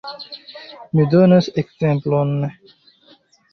Mi 0.97 1.05
donos 1.11 1.51
ekzemplon. 1.63 2.35